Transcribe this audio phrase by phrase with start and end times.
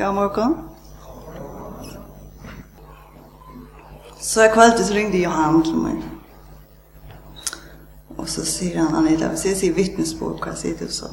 [0.00, 0.54] God morgen.
[4.20, 5.98] Så jeg kvalitet så ringde Johan til meg.
[8.16, 11.10] Og så sier han, Anita, hvis jeg sier vittnesbord, hva sier du så?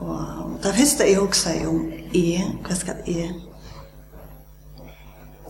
[0.00, 0.18] Og,
[0.64, 1.84] det første jeg også sier om,
[2.18, 3.30] er, hva skal jeg?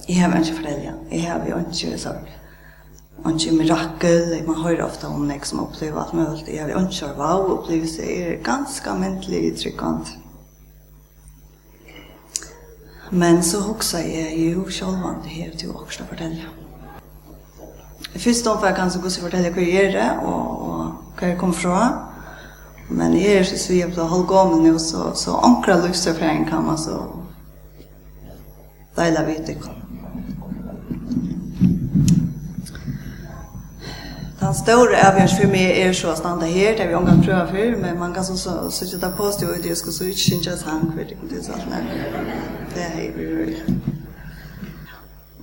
[0.05, 2.29] Jeg har ikke foreldre, jeg har jo ikke sorg.
[3.31, 6.45] ikke mirakel, jeg må høre ofte om jeg som opplever alt mulig.
[6.49, 10.19] Jeg har jo ikke wow, opplever seg er ganske myndelig tryggant.
[13.15, 16.45] Men så huxar jeg jo själv om det här till också fortälja.
[18.15, 21.39] Först då får jag kanske gå så fortälja vad jag gör og, og hva jeg
[21.39, 22.09] kom fra.
[22.89, 27.03] Men jeg er så jeg på halvgående nå, så, så ankra lyftsöfrän kan man så
[28.97, 29.82] dela vid det.
[34.43, 37.47] Den store avgörs for meg er så å stande her, det där vi omgang prövar
[37.47, 40.93] för men man kan så sitte der på sig och det skal så inte han
[40.93, 41.85] for det er sånn här.
[42.75, 43.57] Det är ju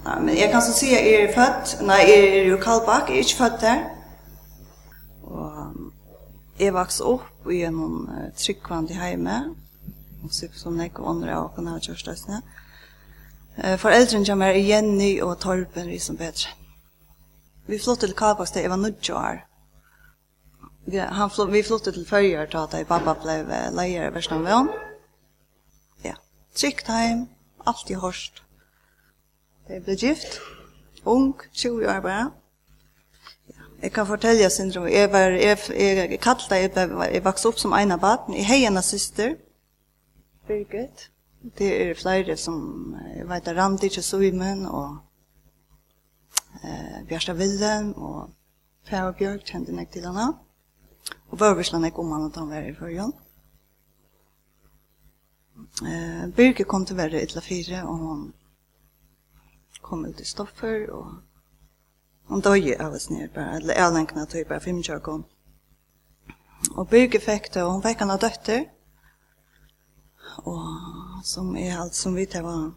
[0.06, 3.10] Ja, men jeg kan så si at jeg er født, nei, jeg er jo Kalbak,
[3.10, 3.80] jeg er inte fött där.
[5.24, 5.74] Och
[6.58, 9.56] jag vaks upp i en tryggvand i hemme,
[10.24, 12.42] og så som jeg och andre av åkene av kjørstøsene.
[13.64, 16.59] Eh, Foreldrene kommer Jenny og Torben bedre.
[17.70, 19.46] Vi flyttade till Kakos där jag var nudge år.
[20.86, 24.68] Vi, han flytt, vi flyttade till Färjör då där pappa blev lejare i Värstanvån.
[26.02, 26.16] Ja,
[26.54, 27.26] tryckt hem,
[27.58, 28.34] allt i horst.
[29.68, 30.40] Det blev gift,
[31.04, 32.32] ung, 20 år bara.
[33.48, 33.54] Ja.
[33.82, 34.88] Jeg kan fortelle syndrom.
[34.88, 36.72] Jeg var, jeg, jeg kallte, jeg,
[37.14, 38.36] jeg vokste opp som en av baden.
[38.36, 39.36] Jeg har en syster,
[40.48, 41.12] Birgit.
[41.58, 44.98] Det er flere som, jeg vet, Randi Kjøsøymen og
[46.64, 48.30] eh, Bjørsta Villen og
[48.90, 50.28] Fjær Bjørk kjente jeg til henne.
[51.30, 53.14] Og Børvisland jeg om han at han var i førjen.
[55.86, 58.24] Eh, Birke kom til verre ytla fire, og han
[59.82, 61.14] kom ut i stoffer, og
[62.30, 65.24] han døg av oss nere bare, eller jeg lenkene tog bare fem kjørkom.
[66.76, 68.68] Og Birke fikk det, og hun fikk henne døtter,
[70.46, 72.72] og som er alt som vi tar var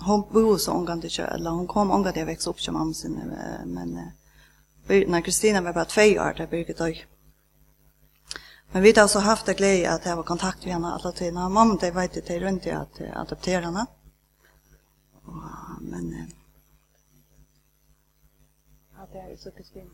[0.00, 3.16] hon bor så omgående ikke, eller hon kom omgående jeg växte opp til mamma sin,
[3.66, 7.06] men uh, når Kristina var bare tve år, det Birgit dög.
[8.72, 11.36] Men vi har også haft det glede at jeg var kontakt med henne alle tiden.
[11.36, 13.86] og mamma det vet jeg inte runt i jeg adopterer henne.
[15.80, 16.12] Men...
[16.12, 16.40] Uh,
[19.00, 19.90] Ja, det är så Kristina.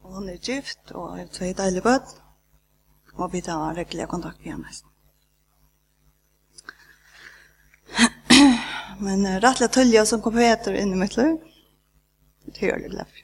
[0.00, 2.20] Og hun er gift och har tve dejliga böt.
[3.14, 4.93] og vi har regelliga kontakt med henne nästan.
[9.00, 11.36] Men uh, rettelig tølje som kom Peter inn i mitt liv,
[12.46, 13.20] det gjør det glad.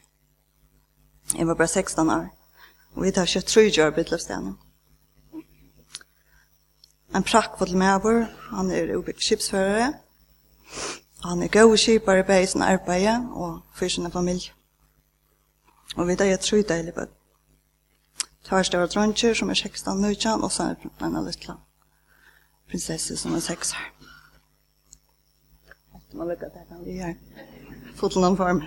[1.36, 2.26] Jeg var bare 16 år,
[2.94, 4.56] og vi tar 23 år på utløpsstenen.
[7.14, 9.92] En prakkfull medbor, han er skipsførere,
[11.24, 14.52] han er gode skipere på sin arbeid og for sin familie.
[15.96, 17.06] Og vi tar tre deilige på
[18.44, 21.54] Tar større dronjer som er 16 nødjan, og så er en liten
[22.68, 23.99] prinsesse som er 6 år.
[26.12, 27.14] Man lukkar at det kan vi her.
[27.96, 28.62] Fotland form.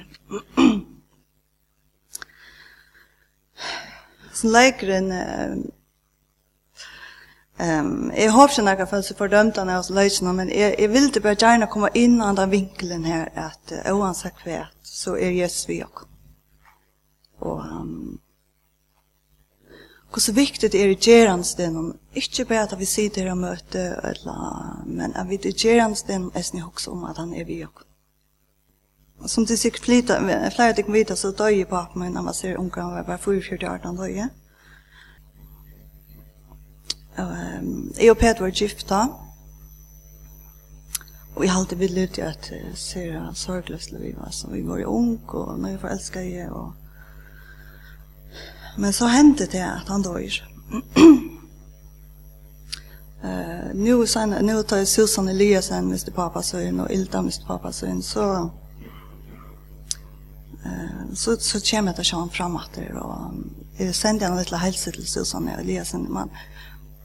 [4.33, 5.11] Så leikeren...
[5.11, 5.71] Ehm
[7.59, 11.37] Um, jeg håper ikke noen følelse fördömt han oss løsene, men jeg, jag vill bare
[11.37, 15.83] gjerne komme inn in den vinkelen her, at uh, oansett hva så er Jesus vi
[15.85, 16.07] også.
[17.45, 18.19] Og um,
[20.13, 25.27] hur viktigt det gerans den inte bara att vi sitter och möter, eller, men att
[25.27, 27.65] vi det gerans den är ni också om att han är vi.
[29.19, 32.33] Och som det sikkert flyter, flere dig vita, så døg på bak meg när man
[32.33, 34.29] ser unga var bara för för det han døg jeg.
[38.01, 39.07] Jeg og Peter var gifta,
[41.35, 45.17] Og jeg halte vidt litt att se sorgløsle vi var, så vi var ju ung,
[45.27, 46.73] och när jag förälskade och
[48.77, 50.43] Men så hendte det at han dør.
[53.23, 56.11] Eh nu sen nu tar Susan Eliasen Mr.
[56.11, 57.45] Pappas son och Ilda Mr.
[57.47, 58.49] pappa son så
[60.65, 63.33] eh så så kommer det sjön fram att det och
[63.77, 66.29] jag sände en liten hälsa till Susan Eliasen man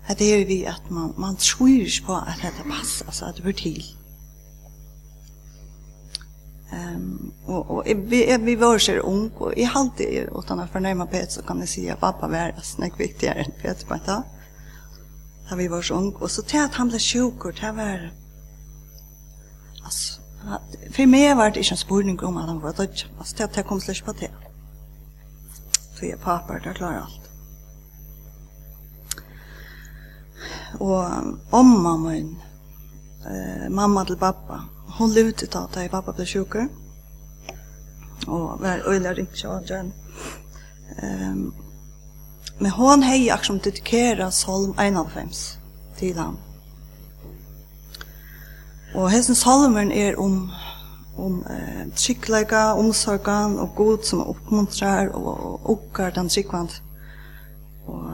[0.02, 3.52] hade ju vi att man man tror på att det passar så att det blir
[3.52, 3.97] till
[6.70, 10.66] Ehm um, och och vi vi var så ung och i halt det han har
[10.66, 14.06] förnäma pet så kan det säga pappa var snäck viktigare än pet på ett
[15.50, 18.12] När vi var så ung och så tät att han blev sjuk och det var
[19.84, 20.20] alltså
[20.90, 23.02] för mig var det inte en spurning om att han var död.
[23.18, 24.30] Alltså till att jag kom på det.
[25.98, 27.30] Så jag pappa där klarar allt.
[30.78, 31.04] Och
[31.50, 34.64] om mamma eh mamma till pappa
[34.98, 36.54] hon lute ta ta pappa blev sjuk.
[38.26, 39.92] Och var öjla ringt jag igen.
[41.02, 41.52] Ehm
[42.60, 45.58] men hon hej action dedikera Psalm 91
[45.96, 46.36] till han.
[48.94, 50.52] Och hessen salmen är om
[51.16, 56.70] om eh, tryggleika, omsorgan og god som oppmuntrar og okkar den tryggvand.
[57.86, 58.12] Og,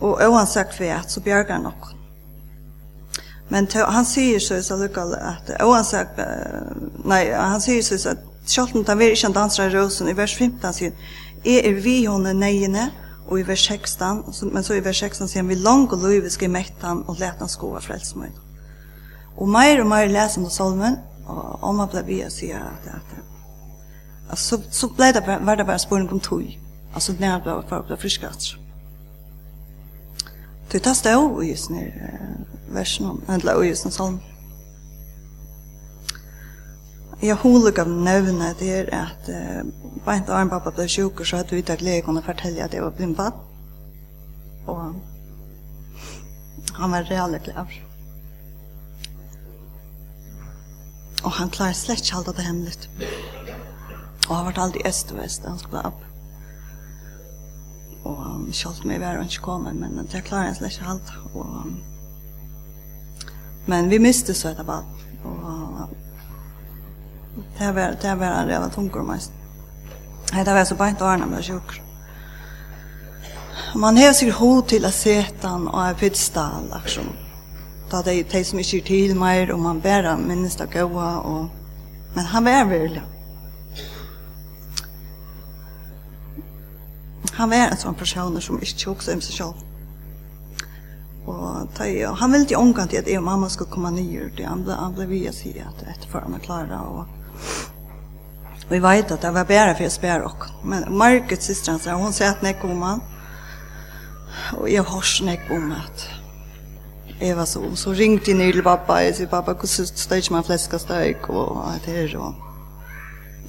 [0.00, 2.01] og oansagt vi at så bjergar nok.
[3.52, 6.20] Men to, han sier så så lukal at oansett
[7.04, 10.32] nei han sier så at Sjolten tar vi ikke en danser i rosen i vers
[10.34, 10.92] 15 sier
[11.44, 12.88] Jeg er vi hånden neiene
[13.28, 16.50] og i vers 16 men så i vers 16 sier vi lang og lov skal
[16.50, 18.30] mette han og lete han skoa frelsmøy
[19.36, 22.88] og meir og meir leser han salmen og om han ble vi og sier at,
[22.96, 23.14] at,
[24.32, 26.48] at så, så ble det, var det bare spørning om tog
[26.94, 28.56] altså når han ble, ble friskast.
[30.72, 31.92] Du tar stå i just nu
[32.68, 34.20] versen, eller i just nu salm.
[37.22, 39.66] Jeg holig av nøvne det er at uh,
[40.04, 42.74] bare av en pappa ble sjuk, og så hadde vi ikke lege kunne fortelle at
[42.74, 43.36] jeg var blind bad.
[44.66, 44.94] Og
[46.80, 47.76] han var reallig glad.
[51.22, 52.88] Og han klarer slett ikke alt det hemmelig.
[54.28, 56.11] Og han var alltid øst og vest, han skulle opp.
[58.04, 61.12] Og um, selv om jeg var ikke komme, men det klarer jeg slett ikke alt.
[61.34, 61.66] Og,
[63.66, 64.88] men vi miste så etter bad.
[65.24, 65.88] Og
[67.58, 69.32] det var, det var en revet tungur mest.
[70.32, 71.82] Det var så bare ikke årene med sjukker.
[73.74, 77.08] Man har sikkert hod til å sette han og en pittstall, liksom.
[77.92, 81.08] Da det er de som ikke er til mer, og man bare minnes det gode.
[81.28, 81.48] Og,
[82.14, 83.02] men han var veldig
[87.30, 89.52] han var en sån person som inte också om sig själv.
[91.26, 94.32] Och ta, ja, han ville ju ångan till att jag och mamma skulle komma ner
[94.36, 97.06] till han blev, han blev via sig att efterföra med Klara och
[98.68, 102.12] Vi vet att det var bedre för att spela och men Margit systern så hon
[102.12, 103.00] säger att när om han
[104.58, 106.08] och jag har snäck om att
[107.20, 110.78] Eva så så ringte jeg ned til pappa Jeg sier, pappa hur stöts man fläska
[110.78, 112.34] stök og, att det är så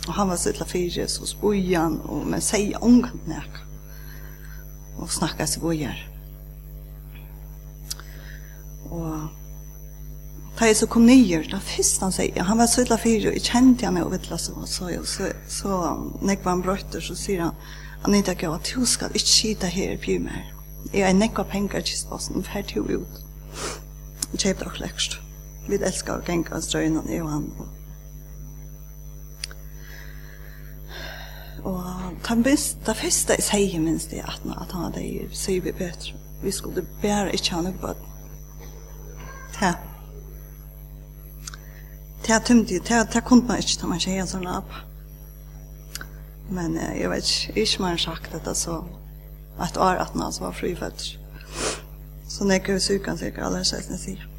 [0.08, 3.62] Og han var sittla fyrir, så spoi han, og men sier ungan nek.
[5.00, 6.02] Og snakka seg bojar.
[8.92, 9.30] Og
[10.60, 13.48] da jeg så kom nyer, da fyrst han sier, han var sittla fyrir, og jeg
[13.48, 15.80] kjente han og vittla som han så, og så, så
[16.22, 17.56] nekva han brøtter, så sier han,
[18.04, 20.52] han Anita gav at du skal ikke skita her i mer.
[20.92, 23.22] Jeg er nekva penger til spassen, fer til ut.
[24.36, 25.18] Kjøp dere lekst.
[25.70, 27.83] Vi elskar å genka strøyna, jeg og han, og
[31.64, 31.84] Og
[32.24, 36.18] kan minst, det første jeg sier minst det at, at han hadde sier vi bedre.
[36.44, 38.02] Vi skulle bare ikke ha noe bød.
[39.62, 39.74] Ja.
[42.24, 44.76] Det er tømt, det er kunne man ikke ta man sier sånn opp.
[46.52, 48.82] Men eh, jeg vet ikke, ikke man har sagt dette så
[49.62, 51.20] at år at han var frifødt.
[52.28, 54.30] Så når jeg så syk, kan alle kjøttene sier.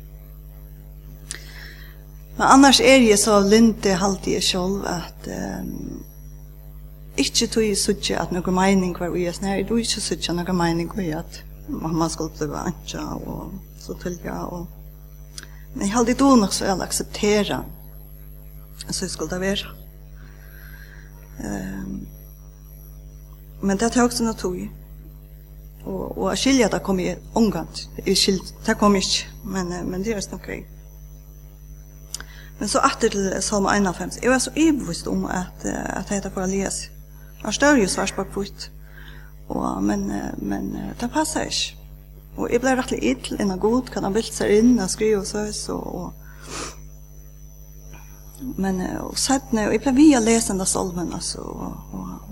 [2.36, 6.02] Men annars er jeg så linte halte jeg selv at um,
[7.16, 10.58] ikke tog i suttje at noen mening var ui snær, jeg tog ikke suttje noen
[10.58, 14.66] mening ui at mamma skulle bli vantja og så tølja og
[15.74, 17.64] men jeg hadde då nok så jeg akseptera
[18.90, 19.66] så jeg skulle det være
[21.44, 22.06] um,
[23.62, 24.58] men det tog også noe tog
[25.84, 30.04] og, og jeg skilja det kom i omgant jeg skilja, det kom ikke men, men
[30.04, 30.50] det er snakk
[32.58, 34.18] Men så atter til Salma 51.
[34.22, 36.93] Jeg var så ibevisst om at, at jeg heter for å lese
[37.44, 38.70] Jeg står jo svart på putt.
[39.48, 40.08] Og, men,
[40.40, 40.70] men
[41.00, 41.80] det passer ikke.
[42.36, 45.26] Og jeg ble rettelig ytl innan god, kan han bilt seg inn, og skrive og
[45.28, 46.12] søs, og, og
[48.58, 52.24] men og sættne, og jeg ble via lesen av solmen, altså, og, og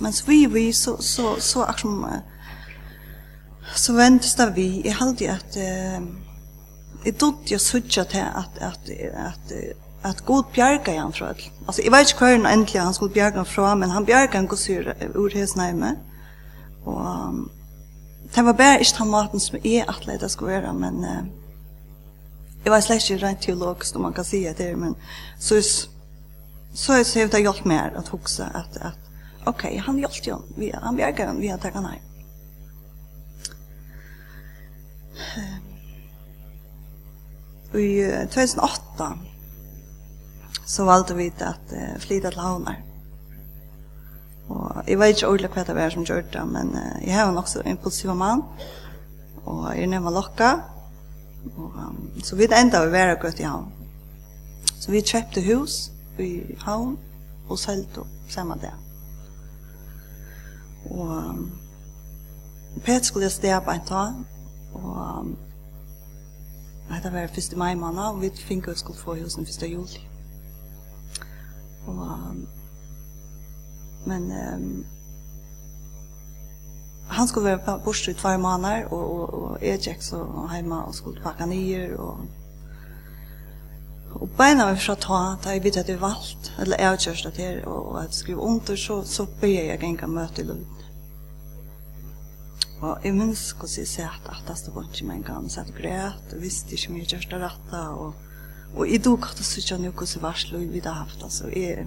[0.00, 2.06] men så vi, vi, så, så, så, akkur som,
[3.76, 6.00] så ventes det vi, jeg halte at, eh,
[7.04, 9.52] jeg dødde jo sutja til at, at, at, at
[10.04, 11.42] at god bjarga han fra all.
[11.66, 14.40] Altså, jeg vet ikke hva han endelig han skulle bjarga han fra, men han bjarga
[14.40, 15.96] han gos ur hos nærme.
[16.84, 17.50] Og um,
[18.34, 21.22] det var bare ikke han maten som jeg atleid det skulle være, men uh,
[22.64, 24.94] jeg var slett ikke rent teologisk, om man kan si at det er, men
[25.38, 25.66] så er
[26.74, 28.98] så er det har hjulpet mer at huske at, at
[29.46, 31.98] ok, han hjulpet jo, vi, han bjarga han, vi har takket nei.
[35.36, 35.68] Um,
[37.74, 39.31] I 2008
[40.66, 42.80] så valgte vi at uh, flytta til havnar.
[44.48, 47.32] Og jeg vet ikke ordentlig hva det var som gjør det, men uh, jeg har
[47.32, 48.42] nok så impulsiv mann,
[49.44, 50.52] og jeg nevner lokka,
[51.56, 53.72] og, um, så vi enda vi var gått i havn.
[54.80, 56.98] Så vi kjøpte hus i havn,
[57.48, 58.72] og selte samme det.
[60.90, 61.50] Og um,
[62.84, 64.14] Pet skulle jeg stede på en tag,
[64.74, 65.36] og um,
[67.02, 67.56] det var 1.
[67.56, 69.70] mai måned, og vi fikk vi skulle få husen 1.
[69.70, 70.11] juli.
[71.86, 72.36] Og,
[74.06, 74.84] men um,
[77.08, 80.22] han skulle være borte i tvær måneder, og, og, og jeg gikk så
[80.54, 82.22] hjemme og skulle pakke nye, og
[84.12, 87.62] Og beina var fra ta, da jeg vidt at jeg valgt, eller jeg kjørste til,
[87.66, 90.66] og at jeg skrev under, så, så ber jeg ikke møte i Lund.
[92.82, 95.74] Og jeg minns hvordan jeg sier at at det var ikke en gang, så jeg
[95.78, 98.14] græt, og visste ikke mye kjørste rette, og
[98.74, 101.48] Og i dag kan du sitte noe som varsler vi har haft, altså.
[101.52, 101.86] Jeg,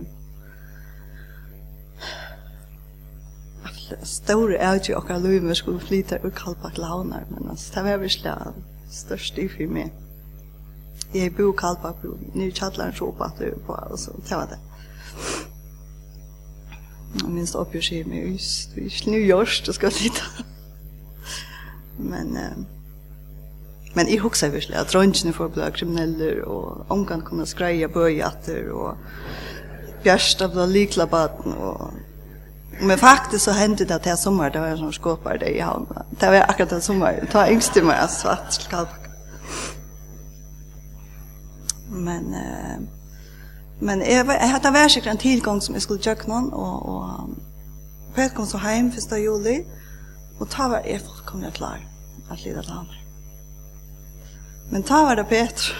[4.03, 7.97] store er jo akkurat lov vi skulle flytta ur Kalbakk klaunar, men altså, det var
[7.97, 8.33] virkelig
[8.91, 9.91] størst i for meg.
[11.13, 14.61] Jeg bor i Kalbakk, nye kjattler så oppe at du på, altså, det var det.
[17.15, 18.39] Jeg minns det oppgjør seg med,
[18.75, 20.11] det er ikke New York, det skal jeg
[21.97, 22.74] Men, eh,
[23.95, 28.97] Men jeg husker virkelig at røntgene får bli krimineller, og omgang kunne skreie bøyater, og
[30.03, 31.93] bjørsta ble likla baden, og
[32.81, 35.59] Men faktisk så hendte det at jeg sommer, det var jeg som skåpare det i
[35.59, 35.87] havn.
[36.21, 39.09] Det var akkurat det sommer, det var yngst i meg, jeg svart til kalbakka.
[41.89, 42.79] Men, eh,
[43.79, 47.29] men jeg, jeg hadde vært sikkert en tilgang som jeg skulle tjøkke noen, og, og
[48.15, 49.17] Pet kom så heim 1.
[49.23, 49.57] juli,
[50.39, 51.79] og ta var jeg fullkomlig klar
[52.31, 53.04] at lida til hamre.
[54.69, 55.75] Men ta var det Peter.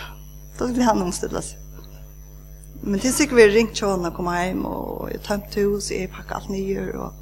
[0.57, 1.59] Då skulle han omställa sig.
[2.81, 6.35] Men det sikkert vi ringt till honom kom hjem, och jag tømte hus, jag packade
[6.35, 7.13] allt nye, og...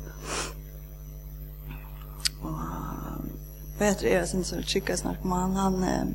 [2.44, 2.60] och
[3.78, 6.06] Peter är sen så chickar snack man han eh,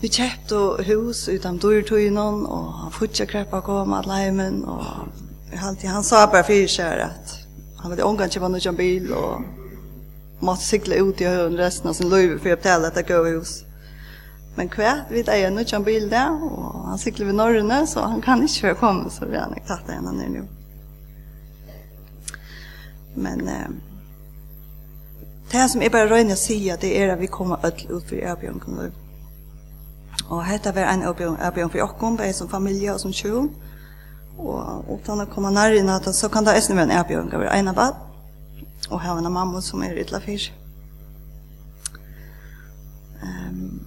[0.00, 4.84] vi kjøpte hus utan dörrtöjnon och han fortsatte kräpa kom att lajmen och
[5.62, 7.08] alltid han sa bara för sig
[7.76, 9.59] han hade ångan kjøpte noen bil och
[10.40, 13.64] måtte sykle ut i høyden resten av sin liv för att tälla gøy gåhus.
[14.56, 18.22] Men kvært, vet jag ännu en bil där och han cyklar vid Norrøne, så han
[18.22, 20.46] kan inte være komma så vi har inte tagit en nu nå.
[23.14, 23.70] Men eh,
[25.52, 28.16] det som jeg bare røyner å si, det är att vi kommer öll ut for
[28.16, 28.60] Erbjørn.
[28.60, 28.92] kommun.
[30.28, 33.48] Och detta var en Erbjørn for för bare som familj och som tjur.
[34.36, 37.68] Och utan å komme nærmere, så kan det også vara en Erbjørn, det var en
[37.68, 38.09] av vatten
[38.90, 40.50] og hava en mamma som er ytla fyr.
[43.22, 43.86] Um,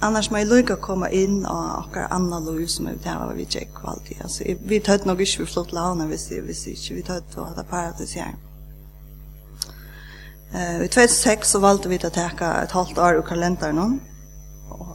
[0.00, 3.46] annars må jeg lykke å komme inn og akkar andre lov som vi tar vi
[3.46, 4.22] tjekk kvalitet.
[4.24, 7.68] Altså, vi tøtt nok ikke vi flott launa hvis, hvis ikke vi tøtt og hadde
[7.70, 8.34] paradis her.
[10.54, 13.96] Uh, I 2006 så valgte vi til å teka et halvt år i kalenderen Og...
[14.76, 14.94] Og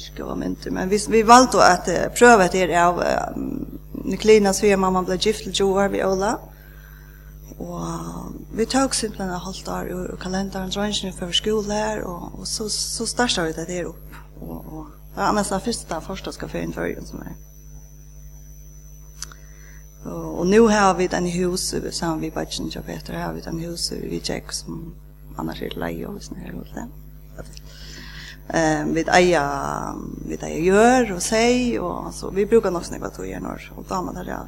[0.00, 2.98] skriva mynter, men vi, vi valgte å at, prøve etter av
[3.36, 3.59] um,
[4.10, 6.36] Niklina så mamma ble gift til Joar vi Ola.
[7.60, 12.46] Og vi tok simpelthen en halvt år ur kalenderen, drønnsene for skole her, og, og
[12.48, 14.16] så, så startet vi det der opp.
[14.40, 17.36] Og, og det var nesten første dag første skal føre inn som er.
[20.04, 23.60] Og, og nå har vi den hus, sammen med Bajin og Peter, har vi den
[23.60, 24.94] hus vi Jack som
[25.38, 26.88] annars er leie og sånn her og det.
[28.54, 33.22] Eh vi eier vi eier gjør og sier og så vi bruker nok snakke to
[33.22, 34.40] gjør når og da damer där ja.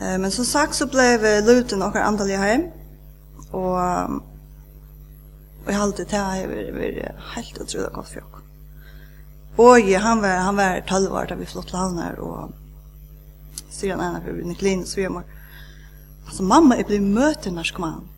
[0.00, 2.62] Eh men som sagt så blev luten och andliga hem
[3.50, 3.78] och
[5.66, 8.40] och jag alltid det här över helt otroligt gott för jag.
[9.56, 12.50] Och han var han var 12 år där vi flott landar och
[13.70, 15.24] så han är för Niklin så jag mår.
[16.26, 18.08] Alltså mamma är blivit möten när ska man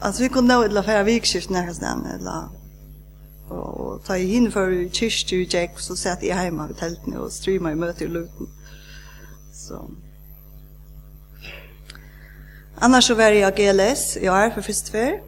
[0.00, 2.48] Alltså vi kunde nå ett lafär vikskift när jag stann eller
[3.48, 7.74] och ta in för kyrstu jack så satt jag hemma vid tältet och streama i
[7.74, 8.48] möte i luten.
[9.52, 9.90] Så.
[12.78, 15.22] Annars så var jag GLS i år för första fär.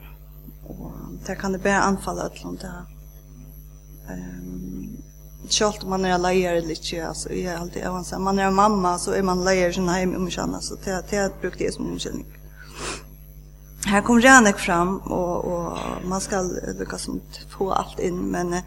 [0.66, 0.92] Och
[1.26, 2.84] där kan det bara anfalla ett långt där.
[4.08, 4.58] Ehm
[5.50, 9.44] Sjalt man är ikke, lite alltså jag alltid jag man är mamma så är man
[9.44, 12.26] leier sin hem om känna så det det brukt det som unnskyldning
[13.86, 16.42] här kommer Janek fram och, och man ska
[16.78, 18.62] lyckas som få allt in men eh,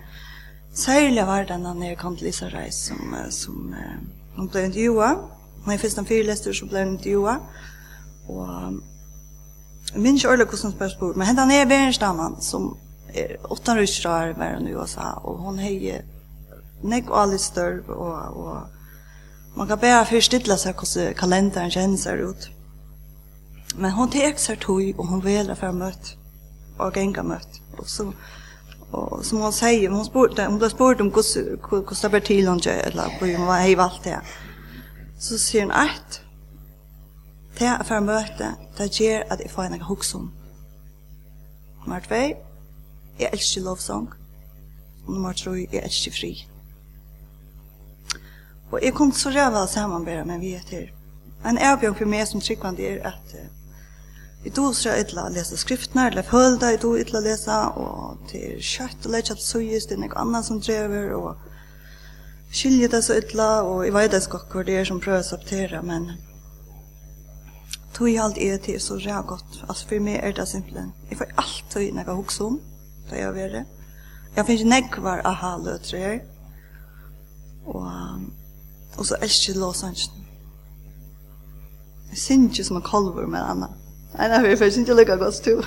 [0.74, 5.18] särskilt var det när jag kom till Lisa Reis som, som eh, hon blev intervjua
[5.65, 6.98] när jag finns den fyra så blev hon
[8.27, 8.48] och
[9.94, 12.77] jag minns inte hur som på, men henne är Berenstamman som
[13.13, 16.06] är åtta ryssrar var hon i USA och hon hejer
[16.82, 18.58] nek och alls störv och, och
[19.56, 22.50] man kan bara förstilla sig hur kalendern känns ut.
[23.75, 26.15] Men hon tek sig tog och hon velar för mött
[26.77, 27.61] och gänga mött.
[27.77, 28.13] Och så
[28.91, 32.59] och som hon säger, hon spurte hon blev spurt om hur kus där till hon
[32.59, 34.21] gör eller på hon var hej valt det.
[35.19, 36.21] Så säger hon att
[37.57, 40.31] det är för möte det ger att jag får en huxum.
[41.85, 42.15] Nummer 2
[43.17, 44.09] Jag älskar lovsång.
[45.05, 46.47] Og nummer tre, Jeg älskar fri.
[48.71, 50.89] Og jeg kom så ræva sammanbæra med vi er til.
[51.45, 53.35] En erbjørn for meg som tryggvand er at
[54.41, 58.29] Jeg tog så ytla å lese skriftene, eller følte i då ytla läsa och og
[58.29, 61.36] til kjøtt og så just det er noe annet som drever, og
[62.51, 65.81] skilje det så ytla, og jeg vet ikke kvar det er som prøver å sabtere,
[65.81, 66.12] men
[67.93, 69.63] tog jeg alt er til så ræv godt.
[69.69, 70.93] Altså for meg er det simpelthen.
[71.10, 72.60] Jeg får allt tog når jeg hokser om,
[73.10, 73.65] da jeg vil det.
[74.36, 76.19] Jeg finner ikke nekvar aha-løtre her,
[77.65, 77.91] og,
[78.98, 80.27] og så elsker låsansen.
[82.10, 83.77] Jeg synes ikke som en kolver med annet.
[84.18, 85.58] Nei, nei, vi får ikke lykke godt to.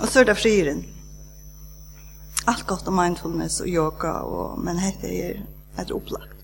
[0.00, 0.84] Og så er det friren.
[2.46, 5.42] Alt godt om mindfulness og yoga, og, men dette er
[5.78, 6.38] et opplagt.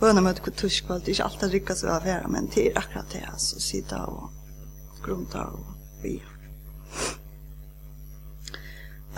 [0.00, 3.12] Bøna med et kulturskvalt, ikke alt er rikket så av her, men det er akkurat
[3.12, 4.30] det, altså, sida og
[5.02, 5.66] grunta og
[6.02, 6.26] bia.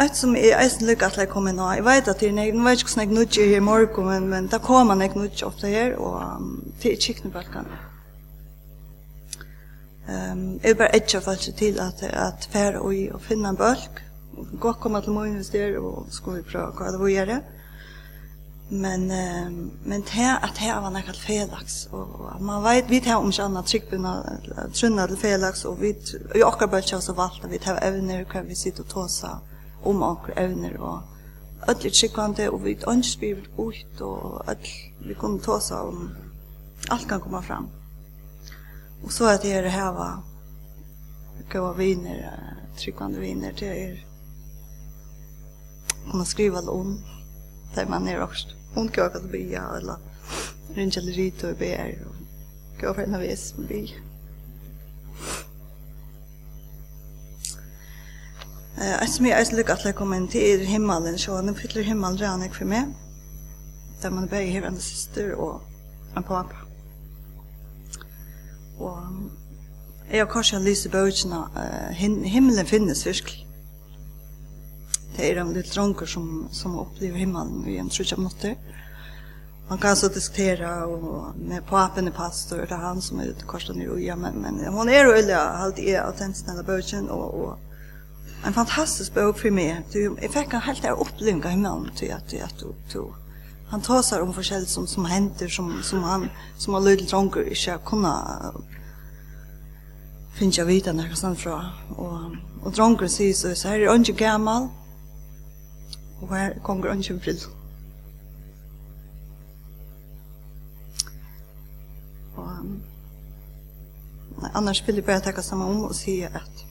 [0.00, 2.64] Ett som är eisen lykke att jeg kom inn, og vet att det är jeg
[2.64, 5.66] vet ikke hvordan jeg nudger her i morgon men, men da kommer jeg nudger ofte
[5.66, 7.66] her, og um, det er kikkene på alt
[10.08, 13.90] Ehm jag bara etcha för att till att att färra och och finna en bulk.
[14.60, 17.40] Gå komma till mig hos där och ska vi pröva vad det var göra.
[18.68, 23.32] Men ehm men det att det var något felax och, man vet vi tar om
[23.32, 24.38] sig annat tryckbuna
[24.72, 25.96] trunna till felax och vi
[26.34, 29.40] i åker bulk så valta vi tar evner kan vi sitta och tåsa
[29.82, 30.98] om åker evner och
[31.68, 34.56] öll tryckvande och vi önskar ut och öll
[35.08, 36.10] vi kommer tåsa om
[36.88, 37.68] allt kan komma fram.
[39.04, 40.22] Og så er det är det här va.
[41.76, 42.30] Viner,
[42.76, 44.04] tryckande viner det är
[46.12, 47.04] man skriver om
[47.74, 48.48] der man er också.
[48.74, 49.96] Hon kan också bli eller
[50.74, 52.14] ringa lite och be og
[52.80, 53.94] gå for en vis bli.
[58.78, 62.52] Eh, jeg er lykke til att komma inn til himmelen så han fyller himmelen redan
[62.52, 62.84] for meg.
[64.02, 65.62] Der man bär här en syster och
[66.16, 66.63] en pappa.
[68.78, 68.98] Og
[70.10, 71.42] jeg har kanskje lyst i bøkene,
[72.26, 73.46] himmelen finnes virkelig.
[75.16, 78.56] Det er en liten dronker som, som opplever himmelen i en trutja måte.
[79.68, 83.44] Man kan så diskutera och med papen i pastor det er han som är ute
[83.44, 87.08] korsad i Roja men, men hon är jo ölja allt är av den snälla bögen
[87.10, 87.58] och, och
[88.46, 89.82] en fantastisk bok för mig.
[89.92, 92.58] Du, jag fick en helt där upplevelse i himmelen till att du, att
[92.92, 93.12] du,
[93.74, 97.70] han tasar om forskjelligt som, som händer som, som han som har lydel dronker ikke
[97.70, 98.54] har kunnet
[100.38, 101.72] jag vita vite når han fra.
[101.96, 104.68] Og, og dronker sier så, så her er ikke gammal,
[106.20, 107.40] og her kommer ikke frill.
[112.36, 112.64] Og,
[114.42, 116.66] nei, annars vil jeg bare takke sammen om og si at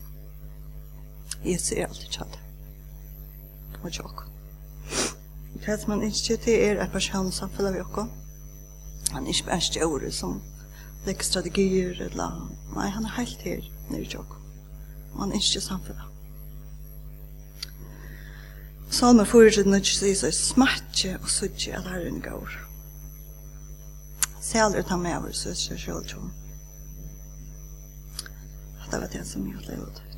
[1.43, 2.39] Jesus er alltid kjatt.
[3.83, 4.33] Og tjokk.
[5.65, 8.04] Det som man ikke til er et person som følger vi Jokko.
[9.12, 10.41] Han er ikke bare stjøret som
[11.06, 12.49] legger strategier eller...
[12.76, 14.41] Nei, han er helt her nere i Jokko.
[15.19, 16.10] Han er ikke samfunnet.
[18.89, 22.52] Salmer fyrir til nødvendig sier seg smertje og suttje at her en gaur.
[24.41, 26.34] Selv ta med over sutje sjøltjon.
[28.91, 30.12] Det var det som jeg hadde levet ut.